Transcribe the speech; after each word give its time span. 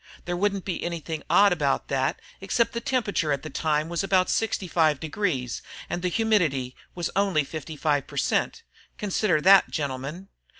There 0.25 0.35
wouldn't 0.35 0.65
be 0.65 0.83
anything 0.83 1.21
odd 1.29 1.53
about 1.53 1.87
that 1.89 2.19
except 2.41 2.73
the 2.73 2.81
temperature 2.81 3.31
at 3.31 3.43
the 3.43 3.51
time 3.51 3.87
was 3.87 4.03
about 4.03 4.31
65 4.31 4.99
degrees, 4.99 5.61
and 5.91 6.01
the 6.01 6.07
humidity 6.09 6.75
was 6.95 7.11
only 7.15 7.43
55 7.43 8.07
per 8.07 8.17
cent. 8.17 8.63
Consider 8.97 9.39
that, 9.41 9.69
gentlemen. 9.69 10.29